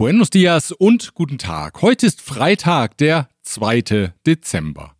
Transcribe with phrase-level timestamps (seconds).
[0.00, 1.82] Buenos dias und guten Tag.
[1.82, 4.14] Heute ist Freitag, der 2.
[4.26, 4.96] Dezember.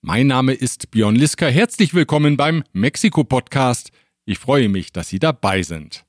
[0.00, 1.48] Mein Name ist Björn Liska.
[1.48, 3.90] Herzlich willkommen beim Mexiko-Podcast.
[4.24, 6.06] Ich freue mich, dass Sie dabei sind.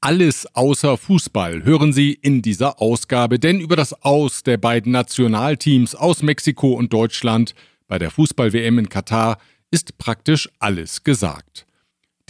[0.00, 5.94] Alles außer Fußball hören Sie in dieser Ausgabe, denn über das Aus der beiden Nationalteams
[5.94, 7.54] aus Mexiko und Deutschland
[7.86, 9.36] bei der Fußball-WM in Katar
[9.70, 11.66] ist praktisch alles gesagt.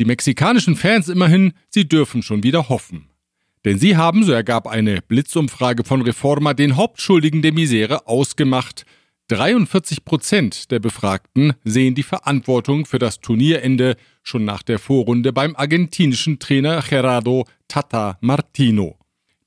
[0.00, 3.07] Die mexikanischen Fans immerhin, sie dürfen schon wieder hoffen.
[3.68, 8.86] Denn sie haben, so ergab eine Blitzumfrage von Reforma, den Hauptschuldigen der Misere ausgemacht.
[9.28, 15.54] 43 Prozent der Befragten sehen die Verantwortung für das Turnierende schon nach der Vorrunde beim
[15.54, 18.96] argentinischen Trainer Gerardo Tata Martino.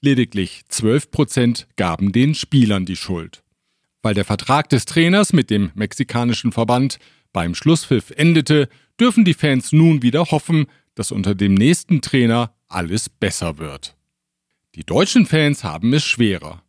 [0.02, 3.42] Lediglich 12 Prozent gaben den Spielern die Schuld.
[4.04, 7.00] Weil der Vertrag des Trainers mit dem mexikanischen Verband
[7.34, 13.10] beim Schlusspfiff endete, dürfen die Fans nun wieder hoffen, dass unter dem nächsten Trainer alles
[13.10, 13.96] besser wird.
[14.76, 16.64] Die deutschen Fans haben es schwerer.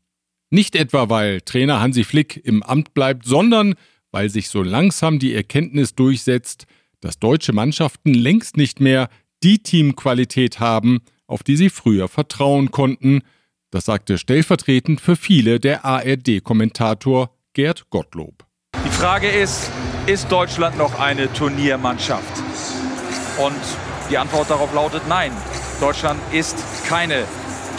[0.50, 3.74] Nicht etwa, weil Trainer Hansi Flick im Amt bleibt, sondern
[4.10, 6.66] weil sich so langsam die Erkenntnis durchsetzt,
[7.00, 9.08] dass deutsche Mannschaften längst nicht mehr
[9.44, 13.22] die Teamqualität haben, auf die sie früher vertrauen konnten.
[13.70, 18.44] Das sagte stellvertretend für viele der ARD-Kommentator Gerd Gottlob.
[18.84, 19.70] Die Frage ist,
[20.06, 22.42] ist Deutschland noch eine Turniermannschaft?
[23.38, 23.54] Und
[24.10, 25.30] die Antwort darauf lautet nein.
[25.80, 26.56] Deutschland ist
[26.88, 27.24] keine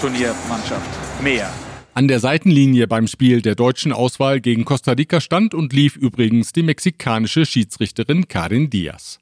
[0.03, 1.49] Turniermannschaft mehr.
[1.93, 6.51] An der Seitenlinie beim Spiel der deutschen Auswahl gegen Costa Rica stand und lief übrigens
[6.51, 9.19] die mexikanische Schiedsrichterin Karin Diaz.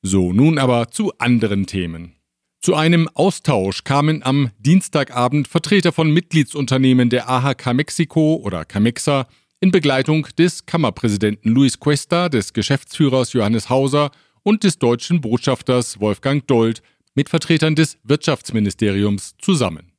[0.00, 2.14] So, nun aber zu anderen Themen.
[2.62, 9.26] Zu einem Austausch kamen am Dienstagabend Vertreter von Mitgliedsunternehmen der AHK Mexiko oder Camexa
[9.60, 14.12] in Begleitung des Kammerpräsidenten Luis Cuesta, des Geschäftsführers Johannes Hauser
[14.44, 16.80] und des deutschen Botschafters Wolfgang Dold
[17.14, 19.89] mit Vertretern des Wirtschaftsministeriums zusammen.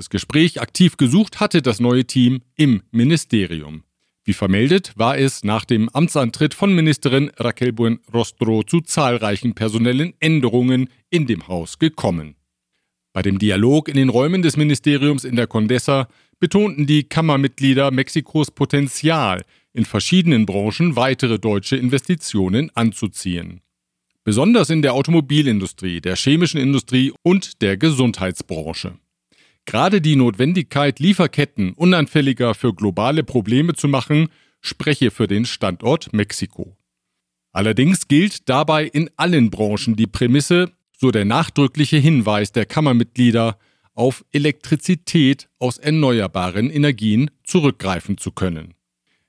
[0.00, 3.84] Das Gespräch aktiv gesucht hatte das neue Team im Ministerium.
[4.24, 10.88] Wie vermeldet, war es nach dem Amtsantritt von Ministerin Raquel Buenrostro zu zahlreichen personellen Änderungen
[11.10, 12.36] in dem Haus gekommen.
[13.12, 16.08] Bei dem Dialog in den Räumen des Ministeriums in der Condesa
[16.38, 19.44] betonten die Kammermitglieder Mexikos Potenzial,
[19.74, 23.60] in verschiedenen Branchen weitere deutsche Investitionen anzuziehen.
[24.24, 28.94] Besonders in der Automobilindustrie, der chemischen Industrie und der Gesundheitsbranche.
[29.70, 34.26] Gerade die Notwendigkeit, Lieferketten unanfälliger für globale Probleme zu machen,
[34.60, 36.76] spreche für den Standort Mexiko.
[37.52, 43.58] Allerdings gilt dabei in allen Branchen die Prämisse, so der nachdrückliche Hinweis der Kammermitglieder,
[43.94, 48.74] auf Elektrizität aus erneuerbaren Energien zurückgreifen zu können.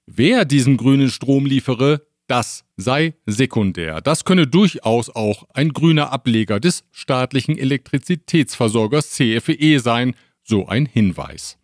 [0.07, 4.01] Wer diesen grünen Strom liefere, das sei sekundär.
[4.01, 11.57] Das könne durchaus auch ein grüner Ableger des staatlichen Elektrizitätsversorgers CFE sein, so ein Hinweis.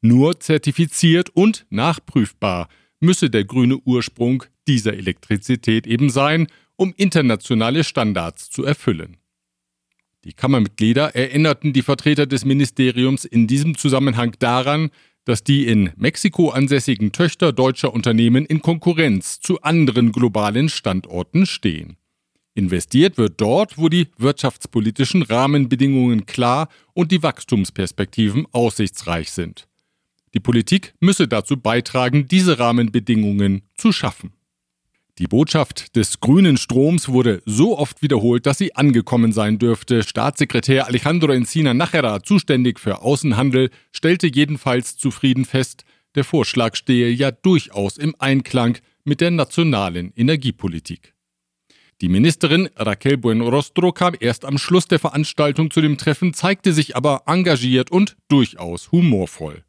[0.00, 2.68] Nur zertifiziert und nachprüfbar
[3.00, 6.46] müsse der grüne Ursprung dieser Elektrizität eben sein,
[6.76, 9.16] um internationale Standards zu erfüllen.
[10.24, 14.90] Die Kammermitglieder erinnerten die Vertreter des Ministeriums in diesem Zusammenhang daran,
[15.24, 21.96] dass die in Mexiko ansässigen Töchter deutscher Unternehmen in Konkurrenz zu anderen globalen Standorten stehen.
[22.54, 29.68] Investiert wird dort, wo die wirtschaftspolitischen Rahmenbedingungen klar und die Wachstumsperspektiven aussichtsreich sind.
[30.34, 34.32] Die Politik müsse dazu beitragen, diese Rahmenbedingungen zu schaffen.
[35.18, 40.02] Die Botschaft des grünen Stroms wurde so oft wiederholt, dass sie angekommen sein dürfte.
[40.02, 47.30] Staatssekretär Alejandro Encina Nachera, zuständig für Außenhandel, stellte jedenfalls zufrieden fest, der Vorschlag stehe ja
[47.30, 51.14] durchaus im Einklang mit der nationalen Energiepolitik.
[52.02, 56.96] Die Ministerin Raquel Buenrostro kam erst am Schluss der Veranstaltung zu dem Treffen, zeigte sich
[56.96, 59.62] aber engagiert und durchaus humorvoll.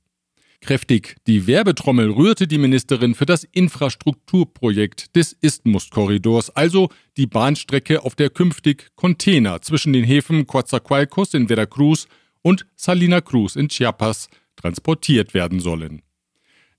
[0.60, 8.16] Kräftig die Werbetrommel rührte die Ministerin für das Infrastrukturprojekt des Isthmus-Korridors, also die Bahnstrecke, auf
[8.16, 12.08] der künftig Container zwischen den Häfen Coatzacoalcos in Veracruz
[12.42, 16.02] und Salina Cruz in Chiapas transportiert werden sollen.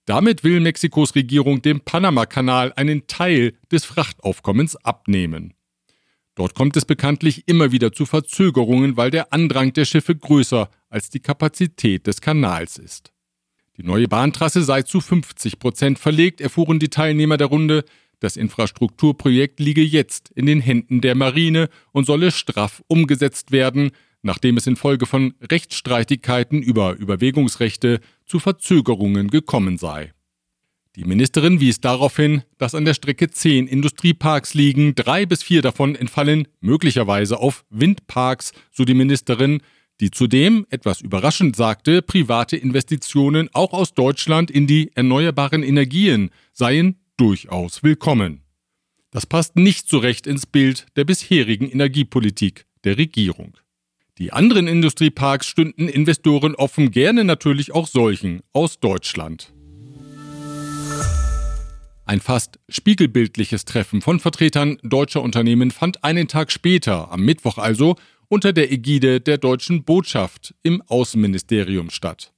[0.07, 5.54] Damit will Mexikos Regierung dem Panamakanal einen Teil des Frachtaufkommens abnehmen.
[6.35, 11.11] Dort kommt es bekanntlich immer wieder zu Verzögerungen, weil der Andrang der Schiffe größer als
[11.11, 13.13] die Kapazität des Kanals ist.
[13.77, 17.85] Die neue Bahntrasse sei zu 50 Prozent verlegt, erfuhren die Teilnehmer der Runde.
[18.21, 23.91] Das Infrastrukturprojekt liege jetzt in den Händen der Marine und solle straff umgesetzt werden,
[24.23, 30.13] nachdem es infolge von Rechtsstreitigkeiten über Überwägungsrechte zu Verzögerungen gekommen sei.
[30.97, 35.61] Die Ministerin wies darauf hin, dass an der Strecke zehn Industrieparks liegen, drei bis vier
[35.61, 39.61] davon entfallen möglicherweise auf Windparks, so die Ministerin,
[40.01, 47.01] die zudem, etwas überraschend sagte, private Investitionen auch aus Deutschland in die erneuerbaren Energien seien
[47.17, 48.43] durchaus willkommen.
[49.11, 53.57] Das passt nicht so recht ins Bild der bisherigen Energiepolitik der Regierung.
[54.19, 59.55] Die anderen Industrieparks stünden Investoren offen, gerne natürlich auch solchen aus Deutschland.
[62.07, 67.97] Ein fast spiegelbildliches Treffen von Vertretern deutscher Unternehmen fand einen Tag später, am Mittwoch also,
[68.29, 72.33] unter der Ägide der deutschen Botschaft im Außenministerium statt.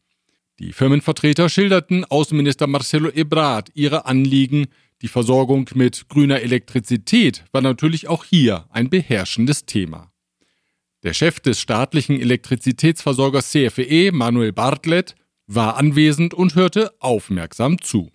[0.58, 4.68] Die Firmenvertreter schilderten Außenminister Marcelo Ebrard ihre Anliegen,
[5.02, 10.10] die Versorgung mit grüner Elektrizität war natürlich auch hier ein beherrschendes Thema.
[11.02, 15.14] Der Chef des staatlichen Elektrizitätsversorgers CFE, Manuel Bartlett,
[15.46, 18.10] war anwesend und hörte aufmerksam zu.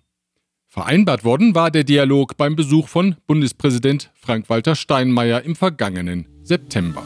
[0.72, 7.02] Vereinbart worden war der Dialog beim Besuch von Bundespräsident Frank-Walter Steinmeier im vergangenen September.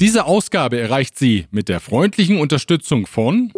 [0.00, 3.52] Diese Ausgabe erreicht Sie mit der freundlichen Unterstützung von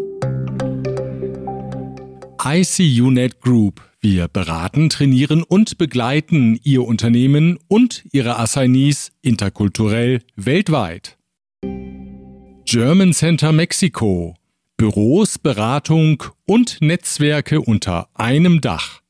[2.44, 3.82] ICUNet Group.
[4.00, 11.16] Wir beraten, trainieren und begleiten Ihr Unternehmen und Ihre Assignees interkulturell weltweit.
[12.64, 14.34] German Center Mexico.
[14.78, 19.00] Büros, Beratung und Netzwerke unter einem Dach.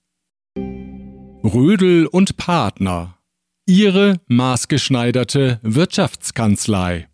[0.56, 3.18] Rödel und Partner.
[3.66, 7.08] Ihre maßgeschneiderte Wirtschaftskanzlei.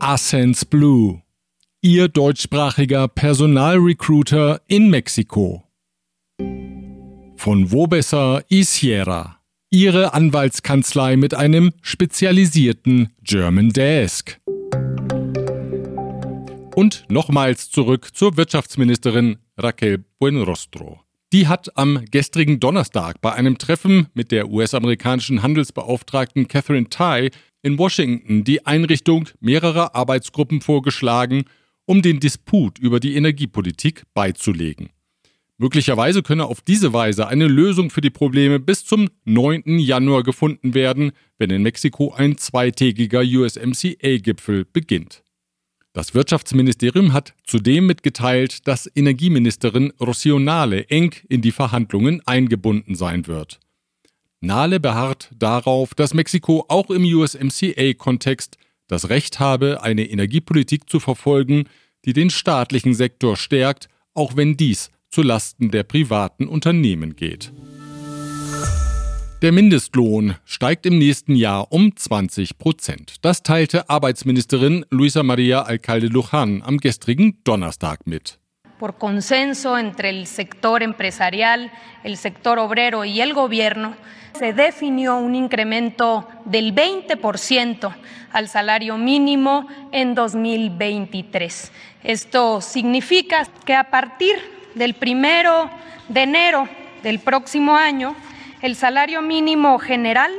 [0.00, 1.22] Ascens Blue.
[1.80, 5.62] Ihr deutschsprachiger Personalrecruiter in Mexiko.
[7.36, 9.38] Von Wobesser Isiera.
[9.70, 14.40] Ihre Anwaltskanzlei mit einem spezialisierten German Desk.
[16.76, 21.00] Und nochmals zurück zur Wirtschaftsministerin Raquel Buenrostro.
[21.32, 27.30] Die hat am gestrigen Donnerstag bei einem Treffen mit der US-amerikanischen Handelsbeauftragten Catherine Tai
[27.62, 31.44] in Washington die Einrichtung mehrerer Arbeitsgruppen vorgeschlagen,
[31.86, 34.90] um den Disput über die Energiepolitik beizulegen.
[35.56, 39.78] Möglicherweise könne auf diese Weise eine Lösung für die Probleme bis zum 9.
[39.78, 45.22] Januar gefunden werden, wenn in Mexiko ein zweitägiger USMCA-Gipfel beginnt.
[45.96, 53.26] Das Wirtschaftsministerium hat zudem mitgeteilt, dass Energieministerin Rocío Nale eng in die Verhandlungen eingebunden sein
[53.26, 53.60] wird.
[54.42, 58.58] Nale beharrt darauf, dass Mexiko auch im USMCA-Kontext
[58.88, 61.64] das Recht habe, eine Energiepolitik zu verfolgen,
[62.04, 67.54] die den staatlichen Sektor stärkt, auch wenn dies zu Lasten der privaten Unternehmen geht.
[69.42, 73.16] Der Mindestlohn steigt im nächsten Jahr um 20 Prozent.
[73.20, 78.38] Das teilte Arbeitsministerin Luisa Maria Alcalde Luján am gestrigen Donnerstag mit.
[78.78, 81.70] Por consenso entre el sector empresarial,
[82.02, 83.94] el sector obrero y el gobierno,
[84.38, 87.94] se definió un incremento del 20%
[88.32, 91.72] al salario mínimo en 2023.
[92.02, 94.36] Esto significa que a partir
[94.74, 95.68] del primero
[96.08, 96.66] de enero
[97.02, 98.16] del próximo año,
[98.62, 100.30] el salario mínimo general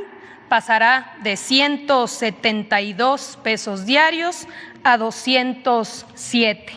[0.48, 4.46] pasará de 172 pesos diarios
[4.82, 6.72] a 207.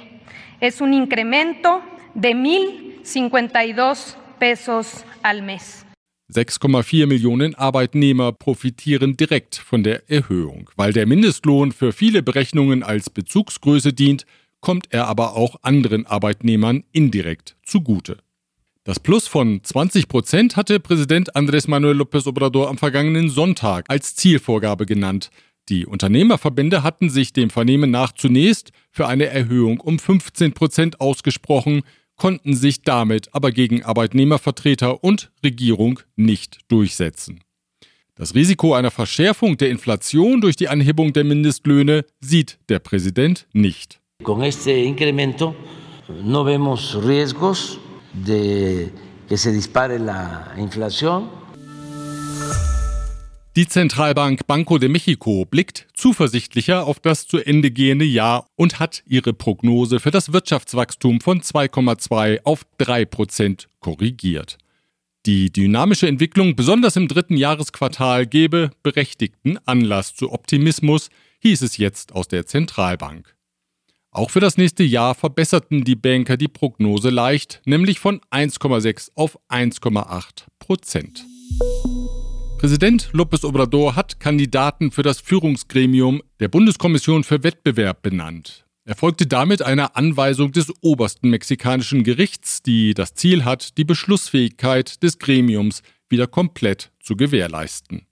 [0.59, 1.81] Es un incremento
[2.13, 5.85] de 1.052 pesos al mes.
[6.33, 10.69] 6,4 Millionen Arbeitnehmer profitieren direkt von der Erhöhung.
[10.77, 14.25] Weil der Mindestlohn für viele Berechnungen als Bezugsgröße dient,
[14.61, 18.19] kommt er aber auch anderen Arbeitnehmern indirekt zugute.
[18.83, 24.15] Das Plus von 20 Prozent hatte Präsident Andrés Manuel López Obrador am vergangenen Sonntag als
[24.15, 25.29] Zielvorgabe genannt.
[25.69, 31.83] Die Unternehmerverbände hatten sich dem Vernehmen nach zunächst für eine Erhöhung um 15 Prozent ausgesprochen,
[32.15, 37.41] konnten sich damit aber gegen Arbeitnehmervertreter und Regierung nicht durchsetzen.
[38.15, 44.01] Das Risiko einer Verschärfung der Inflation durch die Anhebung der Mindestlöhne sieht der Präsident nicht.
[44.23, 45.53] Con este incremento
[46.23, 47.79] no vemos riesgos
[48.13, 48.91] de
[49.27, 51.29] que se dispare la inflación.
[53.57, 59.03] Die Zentralbank Banco de Mexico blickt zuversichtlicher auf das zu Ende gehende Jahr und hat
[59.07, 64.57] ihre Prognose für das Wirtschaftswachstum von 2,2 auf 3 Prozent korrigiert.
[65.25, 72.13] Die dynamische Entwicklung, besonders im dritten Jahresquartal, gebe berechtigten Anlass zu Optimismus, hieß es jetzt
[72.13, 73.35] aus der Zentralbank.
[74.13, 79.39] Auch für das nächste Jahr verbesserten die Banker die Prognose leicht, nämlich von 1,6 auf
[79.47, 81.25] 1,8 Prozent.
[82.57, 88.65] Präsident López Obrador hat Kandidaten für das Führungsgremium der Bundeskommission für Wettbewerb benannt.
[88.83, 95.01] Er folgte damit einer Anweisung des obersten mexikanischen Gerichts, die das Ziel hat, die Beschlussfähigkeit
[95.03, 98.07] des Gremiums wieder komplett zu gewährleisten.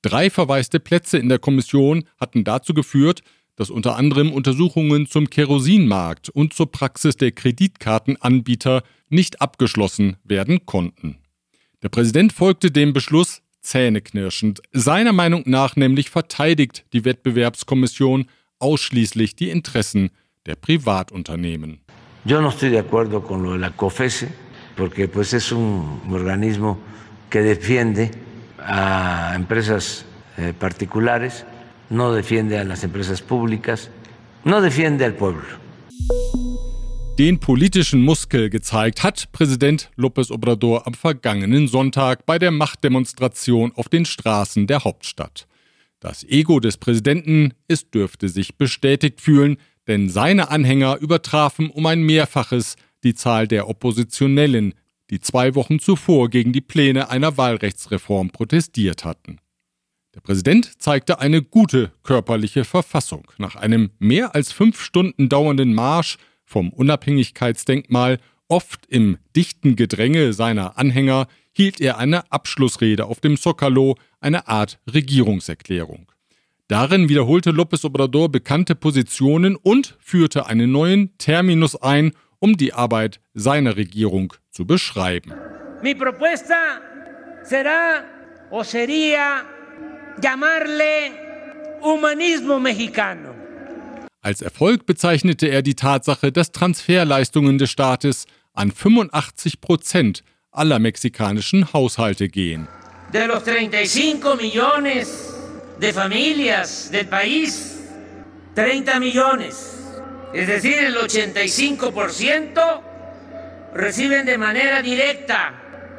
[0.00, 3.22] Drei verwaiste Plätze in der Kommission hatten dazu geführt,
[3.56, 11.18] dass unter anderem Untersuchungen zum Kerosinmarkt und zur Praxis der Kreditkartenanbieter nicht abgeschlossen werden konnten.
[11.82, 14.60] Der Präsident folgte dem Beschluss zähneknirschend.
[14.72, 18.26] Seiner Meinung nach nämlich verteidigt die Wettbewerbskommission
[18.58, 20.10] ausschließlich die Interessen
[20.46, 21.80] der Privatunternehmen.
[22.24, 24.28] Yo no estoy de acuerdo con lo de la COFESE,
[24.76, 26.78] porque pues es un organismo
[27.28, 28.12] que defiende
[28.58, 30.04] a empresas
[30.38, 31.44] eh, particulares,
[31.90, 33.90] no defiende a las empresas públicas,
[34.44, 35.62] no defiende al pueblo.
[37.18, 43.90] Den politischen Muskel gezeigt hat Präsident López Obrador am vergangenen Sonntag bei der Machtdemonstration auf
[43.90, 45.46] den Straßen der Hauptstadt.
[46.00, 52.02] Das Ego des Präsidenten, es dürfte sich bestätigt fühlen, denn seine Anhänger übertrafen um ein
[52.02, 54.74] Mehrfaches die Zahl der Oppositionellen,
[55.10, 59.36] die zwei Wochen zuvor gegen die Pläne einer Wahlrechtsreform protestiert hatten.
[60.14, 63.30] Der Präsident zeigte eine gute körperliche Verfassung.
[63.38, 70.76] Nach einem mehr als fünf Stunden dauernden Marsch vom Unabhängigkeitsdenkmal, oft im dichten Gedränge seiner
[70.76, 76.12] Anhänger, hielt er eine Abschlussrede auf dem Zocalo, eine Art Regierungserklärung.
[76.68, 83.20] Darin wiederholte López Obrador bekannte Positionen und führte einen neuen Terminus ein, um die Arbeit
[83.32, 85.32] seiner Regierung zu beschreiben.
[85.82, 86.80] Mi propuesta
[87.42, 88.04] será
[88.50, 89.42] o sería
[90.20, 91.12] llamarle
[91.80, 93.34] humanismo mexicano.
[94.20, 101.72] Als Erfolg bezeichnete er die Tatsache, dass Transferleistungen des Staates an 85 Prozent aller mexikanischen
[101.72, 102.68] Haushalte gehen.
[103.12, 105.34] De los 35 millones
[105.80, 107.80] de familias del país,
[108.54, 109.82] 30 millones,
[110.32, 112.80] es decir, el 85%
[113.74, 115.54] reciben de manera directa,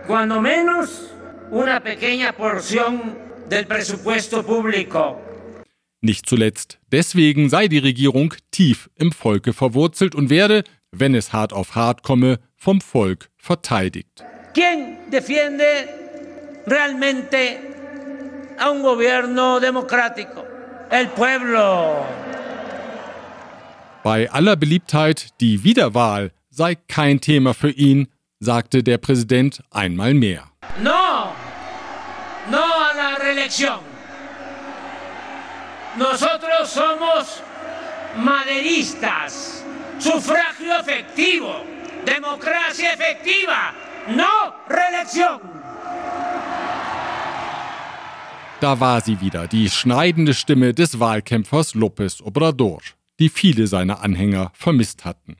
[0.07, 1.09] cuando menos,
[1.51, 5.17] una pequeña porción del presupuesto público.
[6.01, 11.53] Nicht zuletzt deswegen sei die Regierung tief im Volke verwurzelt und werde, wenn es hart
[11.53, 14.23] auf hart komme, vom Volk verteidigt.
[14.53, 15.63] ¿Quién defiende
[16.65, 17.59] realmente
[18.57, 20.45] a un gobierno democrático.
[20.89, 22.05] El pueblo.
[24.03, 28.07] Bei aller Beliebtheit, die Wiederwahl sei kein Thema für ihn,
[28.39, 30.51] sagte der Präsident einmal mehr.
[30.83, 30.91] No,
[33.33, 33.79] reelección.
[35.97, 37.41] Nosotros somos
[38.17, 39.63] maderistas.
[39.99, 41.63] Sufragio efectivo.
[42.05, 43.73] Democracia efectiva.
[44.07, 45.39] No reelección.
[48.59, 52.81] Da war sie wieder, die schneidende Stimme des Wahlkämpfers López Obrador,
[53.19, 55.35] die viele seiner Anhänger vermisst hatten.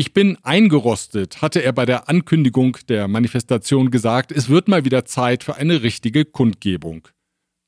[0.00, 5.04] Ich bin eingerostet, hatte er bei der Ankündigung der Manifestation gesagt, es wird mal wieder
[5.04, 7.06] Zeit für eine richtige Kundgebung.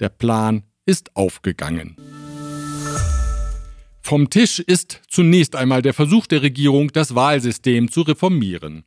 [0.01, 1.95] Der Plan ist aufgegangen.
[4.01, 8.85] Vom Tisch ist zunächst einmal der Versuch der Regierung, das Wahlsystem zu reformieren.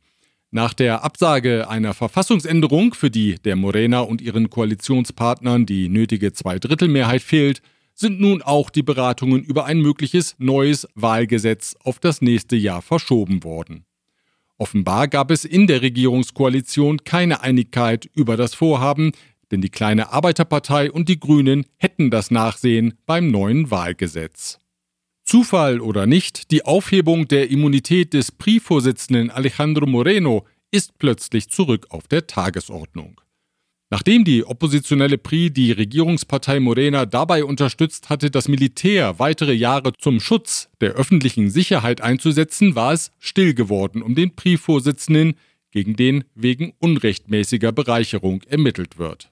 [0.50, 7.22] Nach der Absage einer Verfassungsänderung, für die der Morena und ihren Koalitionspartnern die nötige Zweidrittelmehrheit
[7.22, 7.62] fehlt,
[7.96, 13.42] sind nun auch die Beratungen über ein mögliches neues Wahlgesetz auf das nächste Jahr verschoben
[13.42, 13.84] worden.
[14.58, 19.12] Offenbar gab es in der Regierungskoalition keine Einigkeit über das Vorhaben,
[19.50, 24.58] denn die kleine Arbeiterpartei und die Grünen hätten das Nachsehen beim neuen Wahlgesetz.
[25.24, 32.06] Zufall oder nicht, die Aufhebung der Immunität des PRI-Vorsitzenden Alejandro Moreno ist plötzlich zurück auf
[32.06, 33.20] der Tagesordnung.
[33.88, 40.18] Nachdem die oppositionelle PRI die Regierungspartei Morena dabei unterstützt hatte, das Militär weitere Jahre zum
[40.18, 45.34] Schutz der öffentlichen Sicherheit einzusetzen, war es still geworden um den PRI-Vorsitzenden,
[45.70, 49.30] gegen den wegen unrechtmäßiger Bereicherung ermittelt wird.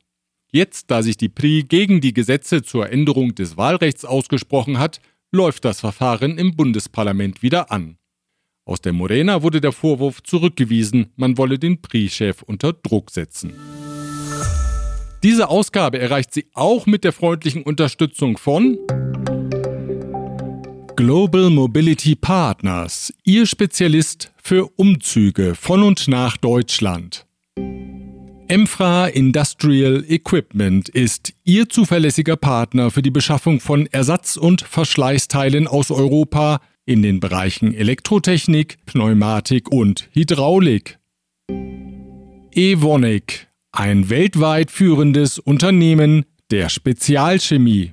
[0.53, 5.01] Jetzt, da sich die PRI gegen die Gesetze zur Änderung des Wahlrechts ausgesprochen hat,
[5.33, 7.97] läuft das Verfahren im Bundesparlament wieder an.
[8.67, 13.53] Aus der Morena wurde der Vorwurf zurückgewiesen, man wolle den PRI-Chef unter Druck setzen.
[15.25, 18.77] Diese Ausgabe erreicht sie auch mit der freundlichen Unterstützung von
[20.97, 27.25] Global Mobility Partners, Ihr Spezialist für Umzüge von und nach Deutschland.
[28.49, 35.91] Emfra Industrial Equipment ist Ihr zuverlässiger Partner für die Beschaffung von Ersatz- und Verschleißteilen aus
[35.91, 40.99] Europa in den Bereichen Elektrotechnik, Pneumatik und Hydraulik.
[42.53, 47.93] Evonik, ein weltweit führendes Unternehmen der Spezialchemie.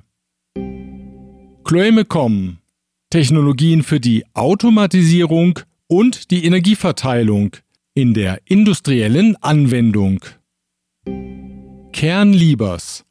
[1.64, 2.58] Chloemecom,
[3.10, 5.58] Technologien für die Automatisierung
[5.88, 7.56] und die Energieverteilung
[7.94, 10.20] in der industriellen Anwendung.
[11.92, 13.04] Kernliebers,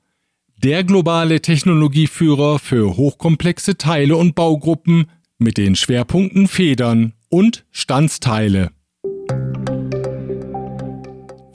[0.63, 5.07] Der globale Technologieführer für hochkomplexe Teile und Baugruppen
[5.39, 8.71] mit den Schwerpunkten Federn und Standsteile.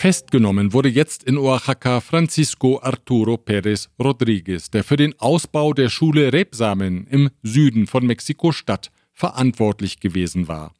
[0.06, 6.32] Festgenommen wurde jetzt in Oaxaca Francisco Arturo Pérez Rodríguez, der für den Ausbau der Schule
[6.32, 10.72] Rebsamen im Süden von Mexiko-Stadt verantwortlich gewesen war.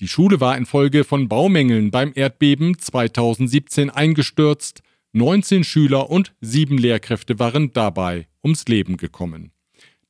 [0.00, 7.38] Die Schule war infolge von Baumängeln beim Erdbeben 2017 eingestürzt, 19 Schüler und sieben Lehrkräfte
[7.38, 9.52] waren dabei ums Leben gekommen.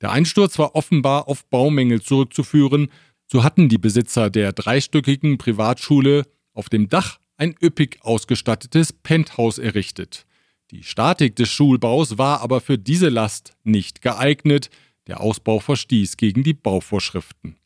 [0.00, 2.88] Der Einsturz war offenbar auf Baumängel zurückzuführen,
[3.26, 6.24] so hatten die Besitzer der dreistöckigen Privatschule
[6.54, 10.26] auf dem Dach ein üppig ausgestattetes Penthouse errichtet.
[10.70, 14.68] Die Statik des Schulbaus war aber für diese Last nicht geeignet,
[15.06, 17.56] der Ausbau verstieß gegen die Bauvorschriften.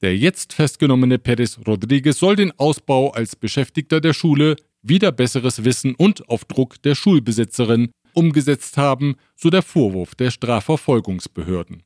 [0.00, 5.96] Der jetzt festgenommene Perez Rodriguez soll den Ausbau als Beschäftigter der Schule wieder besseres Wissen
[5.96, 11.82] und auf Druck der Schulbesitzerin umgesetzt haben, so der Vorwurf der Strafverfolgungsbehörden.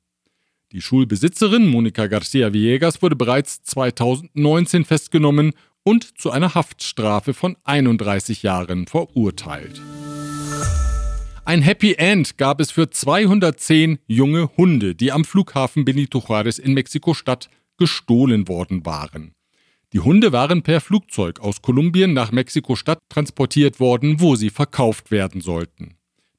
[0.73, 5.52] Die Schulbesitzerin Monika Garcia Villegas wurde bereits 2019 festgenommen
[5.84, 9.80] und zu einer Haftstrafe von 31 Jahren verurteilt.
[11.44, 16.72] Ein Happy End gab es für 210 junge Hunde, die am Flughafen Benito Juárez in
[16.72, 19.34] Mexiko-Stadt gestohlen worden waren.
[19.92, 25.40] Die Hunde waren per Flugzeug aus Kolumbien nach Mexiko-Stadt transportiert worden, wo sie verkauft werden
[25.40, 25.96] sollten.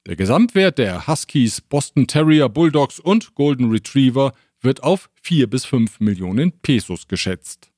[0.07, 6.00] Der Gesamtwert der Huskies, Boston Terrier, Bulldogs und Golden Retriever wird auf 4 bis 5
[6.00, 7.73] Millionen Pesos geschätzt.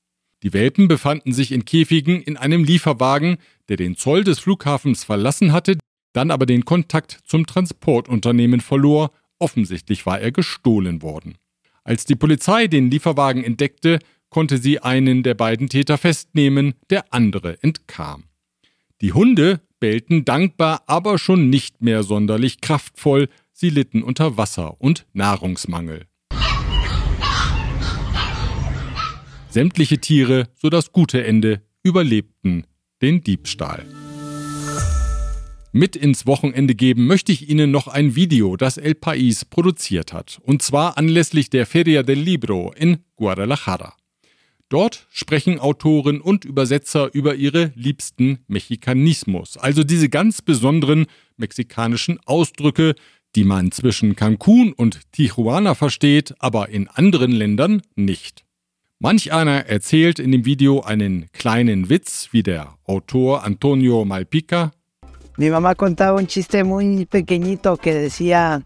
[0.46, 3.38] Die Welpen befanden sich in Käfigen in einem Lieferwagen,
[3.68, 5.76] der den Zoll des Flughafens verlassen hatte,
[6.12, 9.10] dann aber den Kontakt zum Transportunternehmen verlor,
[9.40, 11.34] offensichtlich war er gestohlen worden.
[11.82, 13.98] Als die Polizei den Lieferwagen entdeckte,
[14.28, 18.22] konnte sie einen der beiden Täter festnehmen, der andere entkam.
[19.00, 25.06] Die Hunde bellten dankbar, aber schon nicht mehr sonderlich kraftvoll, sie litten unter Wasser und
[25.12, 26.06] Nahrungsmangel.
[29.56, 32.66] Sämtliche Tiere, so das gute Ende, überlebten
[33.00, 33.86] den Diebstahl.
[35.72, 40.40] Mit ins Wochenende geben möchte ich Ihnen noch ein Video, das El País produziert hat,
[40.42, 43.94] und zwar anlässlich der Feria del Libro in Guadalajara.
[44.68, 51.06] Dort sprechen Autoren und Übersetzer über ihre liebsten Mexikanismos, also diese ganz besonderen
[51.38, 52.94] mexikanischen Ausdrücke,
[53.34, 58.45] die man zwischen Cancun und Tijuana versteht, aber in anderen Ländern nicht.
[58.98, 64.70] Manch einer erzählt in dem Video einen kleinen Witz, wie der Autor Antonio Malpica.
[65.36, 68.62] Mi mamá contaba un chiste muy pequeñito que decía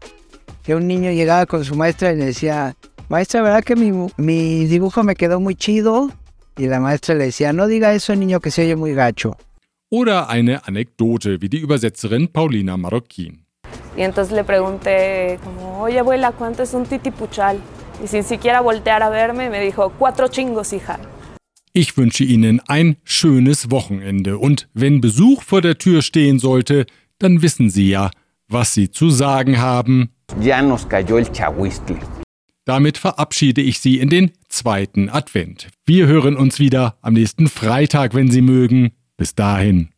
[0.62, 2.76] que un niño llegaba con su maestra y le decía,
[3.08, 6.12] maestra, ¿verdad que mi, mi dibujo me quedó muy chido?
[6.56, 9.36] Y la maestra le decía, no diga eso, niño, que se oye muy gacho.
[9.90, 13.46] Oder eine Anekdote, wie die Übersetzerin Paulina Marroquín.
[13.96, 17.58] Y entonces le pregunté, como, oye abuela, ¿cuánto es un titipuchal?
[18.02, 20.98] Y sin siquiera voltear a verme, me dijo, cuatro chingos, hija.
[21.72, 26.86] Ich wünsche Ihnen ein schönes Wochenende und wenn Besuch vor der Tür stehen sollte,
[27.18, 28.10] dann wissen Sie ja,
[28.48, 30.10] was Sie zu sagen haben.
[30.40, 31.96] Ya nos cayó el chahuistle.
[32.64, 35.68] Damit verabschiede ich Sie in den zweiten Advent.
[35.84, 38.92] Wir hören uns wieder am nächsten Freitag, wenn Sie mögen.
[39.16, 39.90] Bis dahin.